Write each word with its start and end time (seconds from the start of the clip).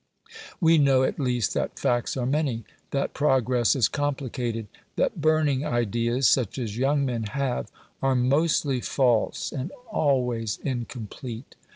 We 0.59 0.79
know, 0.79 1.03
at 1.03 1.19
least, 1.19 1.53
that 1.53 1.77
facts 1.77 2.17
are 2.17 2.25
many; 2.25 2.63
that 2.89 3.13
progress 3.13 3.75
is 3.75 3.87
complicated; 3.87 4.65
that 4.95 5.21
burning 5.21 5.63
ideas 5.63 6.27
(such 6.27 6.57
as 6.57 6.75
young 6.75 7.05
men 7.05 7.25
have) 7.25 7.71
are 8.01 8.15
mostly 8.15 8.81
false 8.81 9.51
and 9.51 9.71
always 9.91 10.57
incomplete. 10.63 11.55